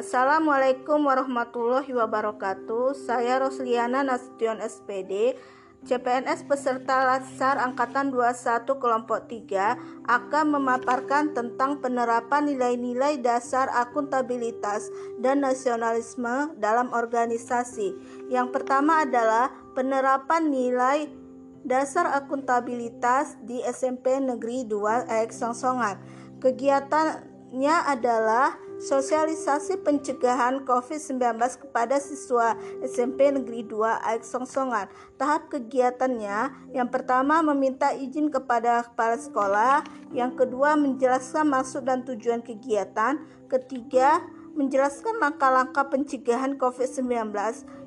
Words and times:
Assalamualaikum 0.00 1.12
warahmatullahi 1.12 1.92
wabarakatuh. 1.92 2.96
Saya 2.96 3.36
Rosliana 3.36 4.00
Nasution 4.00 4.56
SPD, 4.56 5.36
CPNS 5.84 6.48
peserta 6.48 7.04
Latsar 7.04 7.60
Angkatan 7.60 8.08
21 8.08 8.80
kelompok 8.80 9.28
3 9.28 10.08
akan 10.08 10.44
memaparkan 10.56 11.36
tentang 11.36 11.84
penerapan 11.84 12.48
nilai-nilai 12.48 13.20
dasar 13.20 13.68
akuntabilitas 13.76 14.88
dan 15.20 15.44
nasionalisme 15.44 16.56
dalam 16.56 16.88
organisasi. 16.96 17.92
Yang 18.32 18.56
pertama 18.56 19.04
adalah 19.04 19.52
penerapan 19.76 20.48
nilai 20.48 21.12
dasar 21.60 22.08
akuntabilitas 22.08 23.36
di 23.44 23.60
SMP 23.68 24.16
Negeri 24.16 24.64
2 24.64 25.12
Aek 25.12 25.28
Songsongan. 25.28 26.00
Kegiatannya 26.40 27.76
adalah 27.84 28.69
sosialisasi 28.80 29.84
pencegahan 29.84 30.64
COVID-19 30.64 31.36
kepada 31.68 32.00
siswa 32.00 32.56
SMP 32.80 33.28
Negeri 33.28 33.68
2 33.68 34.08
Aik 34.08 34.24
Songsongan. 34.24 34.88
Tahap 35.20 35.52
kegiatannya 35.52 36.72
yang 36.72 36.88
pertama 36.88 37.44
meminta 37.44 37.92
izin 37.92 38.32
kepada 38.32 38.88
kepala 38.88 39.20
sekolah, 39.20 39.74
yang 40.16 40.32
kedua 40.32 40.74
menjelaskan 40.80 41.52
maksud 41.52 41.84
dan 41.84 42.02
tujuan 42.08 42.40
kegiatan, 42.40 43.20
ketiga 43.52 44.24
menjelaskan 44.54 45.18
langkah-langkah 45.22 45.86
pencegahan 45.90 46.58
COVID-19, 46.58 47.34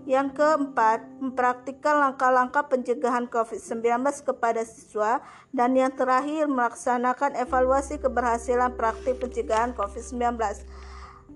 yang 0.04 0.36
keempat 0.36 1.00
mempraktikkan 1.24 1.96
langkah-langkah 1.96 2.68
pencegahan 2.68 3.32
COVID-19 3.32 4.04
kepada 4.28 4.68
siswa, 4.68 5.24
dan 5.56 5.76
yang 5.80 5.96
terakhir 5.96 6.52
melaksanakan 6.52 7.40
evaluasi 7.40 8.00
keberhasilan 8.00 8.76
praktik 8.76 9.20
pencegahan 9.24 9.72
COVID-19. 9.76 10.40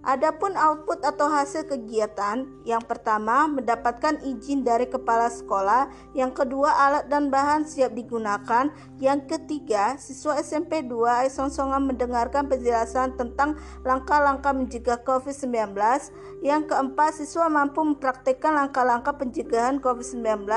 Adapun 0.08 0.56
output 0.56 1.04
atau 1.04 1.28
hasil 1.28 1.68
kegiatan, 1.68 2.48
yang 2.64 2.80
pertama 2.80 3.44
mendapatkan 3.52 4.24
izin 4.24 4.64
dari 4.64 4.88
kepala 4.88 5.28
sekolah, 5.28 5.92
yang 6.16 6.32
kedua 6.32 6.72
alat 6.80 7.12
dan 7.12 7.28
bahan 7.28 7.68
siap 7.68 7.92
digunakan, 7.92 8.72
yang 9.04 9.28
ketiga 9.28 10.00
siswa 10.00 10.40
SMP 10.40 10.80
2 10.88 11.28
Songsongan 11.28 11.92
mendengarkan 11.92 12.48
penjelasan 12.48 13.20
tentang 13.20 13.60
langkah-langkah 13.84 14.56
mencegah 14.56 15.04
COVID-19, 15.04 15.76
yang 16.40 16.64
keempat 16.64 17.20
siswa 17.20 17.52
mampu 17.52 17.84
mempraktekkan 17.84 18.56
langkah-langkah 18.56 19.12
pencegahan 19.12 19.84
COVID-19, 19.84 20.48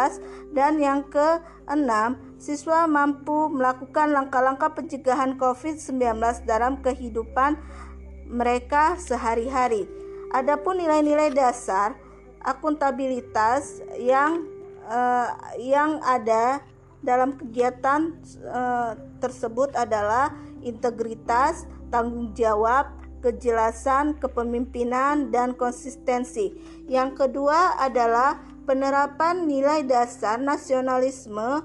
dan 0.55 0.79
yang 0.79 1.03
keenam 1.11 2.23
siswa 2.39 2.87
mampu 2.87 3.51
melakukan 3.51 4.15
langkah-langkah 4.15 4.79
pencegahan 4.79 5.35
COVID-19 5.43 6.47
dalam 6.47 6.79
kehidupan 6.87 7.59
mereka 8.31 8.95
sehari-hari. 8.97 9.91
Adapun 10.31 10.79
nilai-nilai 10.79 11.35
dasar 11.35 11.99
akuntabilitas 12.41 13.83
yang 13.99 14.47
uh, 14.87 15.29
yang 15.59 15.99
ada 16.07 16.63
dalam 17.03 17.35
kegiatan 17.35 18.15
uh, 18.47 18.95
tersebut 19.19 19.75
adalah 19.75 20.33
integritas, 20.63 21.67
tanggung 21.91 22.31
jawab, 22.37 22.93
kejelasan, 23.21 24.17
kepemimpinan 24.21 25.29
dan 25.33 25.53
konsistensi. 25.57 26.55
Yang 26.89 27.27
kedua 27.27 27.81
adalah 27.81 28.41
penerapan 28.65 29.49
nilai 29.49 29.85
dasar 29.85 30.41
nasionalisme 30.41 31.65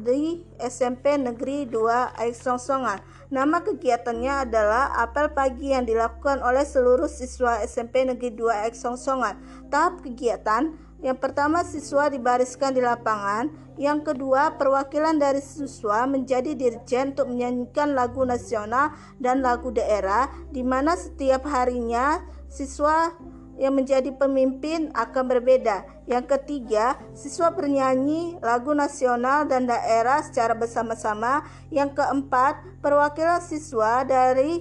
di 0.00 0.40
SMP 0.56 1.20
Negeri 1.20 1.68
2 1.68 2.16
Aik 2.16 2.32
Songsongan. 2.32 3.04
Nama 3.28 3.60
kegiatannya 3.60 4.48
adalah 4.48 4.96
apel 4.96 5.32
pagi 5.36 5.76
yang 5.76 5.84
dilakukan 5.84 6.40
oleh 6.40 6.64
seluruh 6.64 7.10
siswa 7.10 7.60
SMP 7.60 8.08
Negeri 8.08 8.32
2 8.32 8.64
Aik 8.64 8.76
Songsongan. 8.78 9.36
Tahap 9.68 10.00
kegiatan 10.00 10.72
yang 11.04 11.20
pertama 11.20 11.60
siswa 11.68 12.08
dibariskan 12.08 12.72
di 12.72 12.80
lapangan, 12.80 13.52
yang 13.76 14.00
kedua 14.00 14.56
perwakilan 14.56 15.20
dari 15.20 15.44
siswa 15.44 16.08
menjadi 16.08 16.56
dirjen 16.56 17.12
untuk 17.12 17.28
menyanyikan 17.28 17.92
lagu 17.92 18.24
nasional 18.24 18.96
dan 19.20 19.44
lagu 19.44 19.68
daerah 19.68 20.32
di 20.48 20.64
mana 20.64 20.96
setiap 20.96 21.44
harinya 21.44 22.24
siswa 22.48 23.12
yang 23.54 23.74
menjadi 23.74 24.10
pemimpin 24.14 24.90
akan 24.94 25.24
berbeda. 25.30 25.86
Yang 26.10 26.36
ketiga, 26.36 26.98
siswa 27.14 27.54
bernyanyi 27.54 28.36
lagu 28.42 28.74
nasional 28.74 29.46
dan 29.46 29.70
daerah 29.70 30.20
secara 30.26 30.52
bersama-sama. 30.58 31.46
Yang 31.70 32.02
keempat, 32.02 32.82
perwakilan 32.82 33.40
siswa 33.40 34.02
dari 34.02 34.60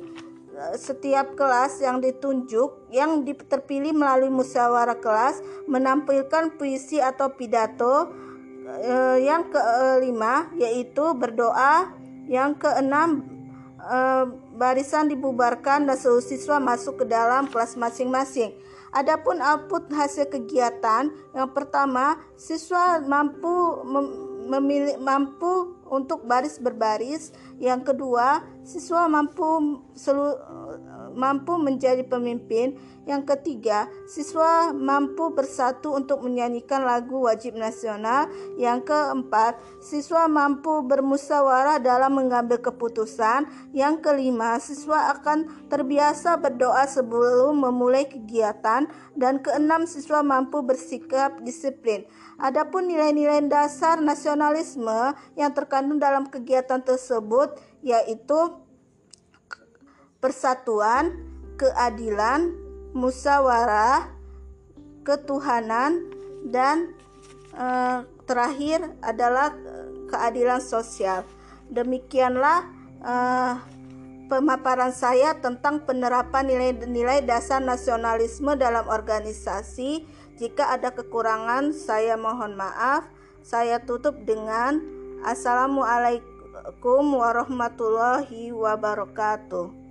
eh, 0.54 0.76
setiap 0.78 1.34
kelas 1.34 1.82
yang 1.82 2.00
ditunjuk 2.00 2.94
yang 2.94 3.26
terpilih 3.26 3.92
melalui 3.98 4.30
musyawarah 4.30 5.02
kelas 5.02 5.42
menampilkan 5.66 6.56
puisi 6.56 7.02
atau 7.02 7.34
pidato. 7.34 8.14
Eh, 8.64 9.28
yang 9.28 9.50
kelima 9.50 10.54
yaitu 10.56 11.18
berdoa. 11.18 11.92
Yang 12.24 12.64
keenam 12.64 13.26
eh, 13.84 14.26
barisan 14.56 15.12
dibubarkan 15.12 15.90
dan 15.90 15.98
seluruh 15.98 16.24
siswa 16.24 16.62
masuk 16.62 17.04
ke 17.04 17.06
dalam 17.10 17.50
kelas 17.50 17.76
masing-masing. 17.76 18.54
Adapun 18.94 19.42
output 19.42 19.90
hasil 19.90 20.30
kegiatan 20.30 21.10
yang 21.34 21.50
pertama, 21.50 22.22
siswa 22.38 23.02
mampu 23.02 23.82
memilih 24.48 25.02
mampu 25.02 25.74
untuk 25.90 26.30
baris 26.30 26.62
berbaris. 26.62 27.34
Yang 27.58 27.94
kedua, 27.94 28.46
siswa 28.62 29.10
mampu 29.10 29.82
selu, 29.98 30.38
mampu 31.14 31.56
menjadi 31.62 32.04
pemimpin. 32.04 32.76
Yang 33.04 33.36
ketiga, 33.36 33.92
siswa 34.08 34.72
mampu 34.72 35.32
bersatu 35.36 35.92
untuk 35.92 36.24
menyanyikan 36.24 36.88
lagu 36.88 37.28
wajib 37.28 37.56
nasional. 37.60 38.32
Yang 38.56 38.92
keempat, 38.92 39.60
siswa 39.84 40.32
mampu 40.32 40.84
bermusyawarah 40.88 41.84
dalam 41.84 42.16
mengambil 42.16 42.64
keputusan. 42.64 43.46
Yang 43.76 44.08
kelima, 44.08 44.56
siswa 44.64 45.12
akan 45.20 45.68
terbiasa 45.68 46.40
berdoa 46.40 46.88
sebelum 46.88 47.60
memulai 47.60 48.08
kegiatan. 48.08 48.88
Dan 49.20 49.44
keenam, 49.44 49.84
siswa 49.84 50.24
mampu 50.24 50.64
bersikap 50.64 51.44
disiplin. 51.44 52.08
Adapun 52.40 52.88
nilai-nilai 52.88 53.46
dasar 53.46 54.00
nasionalisme 54.00 55.14
yang 55.36 55.52
terkandung 55.54 56.00
dalam 56.00 56.26
kegiatan 56.26 56.82
tersebut 56.82 57.60
yaitu 57.84 58.63
persatuan, 60.24 61.20
keadilan, 61.60 62.56
musyawarah, 62.96 64.08
ketuhanan, 65.04 66.08
dan 66.48 66.96
eh, 67.52 68.08
terakhir 68.24 68.96
adalah 69.04 69.52
keadilan 70.08 70.64
sosial. 70.64 71.28
Demikianlah 71.68 72.64
eh, 73.04 73.54
pemaparan 74.32 74.96
saya 74.96 75.36
tentang 75.44 75.84
penerapan 75.84 76.48
nilai-nilai 76.48 77.28
dasar 77.28 77.60
nasionalisme 77.60 78.56
dalam 78.56 78.88
organisasi. 78.88 80.08
Jika 80.40 80.72
ada 80.72 80.96
kekurangan, 80.96 81.76
saya 81.76 82.16
mohon 82.16 82.56
maaf. 82.56 83.12
Saya 83.44 83.84
tutup 83.84 84.24
dengan 84.24 84.80
Assalamualaikum 85.24 87.16
warahmatullahi 87.16 88.52
wabarakatuh. 88.56 89.83